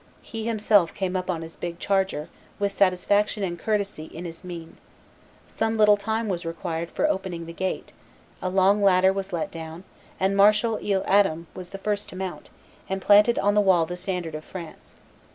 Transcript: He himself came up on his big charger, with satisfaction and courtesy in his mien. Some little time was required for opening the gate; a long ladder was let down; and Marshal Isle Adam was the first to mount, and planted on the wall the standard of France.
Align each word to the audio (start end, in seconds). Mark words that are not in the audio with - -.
He 0.23 0.47
himself 0.47 0.95
came 0.95 1.15
up 1.15 1.29
on 1.29 1.43
his 1.43 1.55
big 1.55 1.77
charger, 1.77 2.27
with 2.57 2.71
satisfaction 2.71 3.43
and 3.43 3.59
courtesy 3.59 4.05
in 4.05 4.25
his 4.25 4.43
mien. 4.43 4.77
Some 5.47 5.77
little 5.77 5.95
time 5.95 6.27
was 6.27 6.43
required 6.43 6.89
for 6.89 7.05
opening 7.07 7.45
the 7.45 7.53
gate; 7.53 7.93
a 8.41 8.49
long 8.49 8.81
ladder 8.81 9.13
was 9.13 9.31
let 9.31 9.51
down; 9.51 9.83
and 10.19 10.35
Marshal 10.35 10.79
Isle 10.83 11.03
Adam 11.05 11.45
was 11.53 11.69
the 11.69 11.77
first 11.77 12.09
to 12.09 12.15
mount, 12.15 12.49
and 12.89 12.99
planted 12.99 13.37
on 13.37 13.53
the 13.53 13.61
wall 13.61 13.85
the 13.85 13.95
standard 13.95 14.33
of 14.33 14.43
France. 14.43 14.95